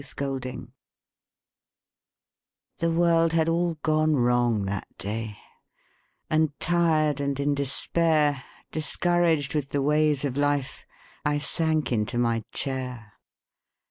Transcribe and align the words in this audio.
MY 0.01 0.07
COMFORTER 0.15 0.67
The 2.79 2.89
world 2.91 3.33
had 3.33 3.47
all 3.47 3.75
gone 3.83 4.15
wrong 4.15 4.65
that 4.65 4.87
day 4.97 5.37
And 6.27 6.57
tired 6.59 7.19
and 7.21 7.39
in 7.39 7.53
despair, 7.53 8.43
Discouraged 8.71 9.53
with 9.53 9.69
the 9.69 9.83
ways 9.83 10.25
of 10.25 10.37
life, 10.37 10.85
I 11.23 11.37
sank 11.37 11.91
into 11.91 12.17
my 12.17 12.43
chair. 12.51 13.13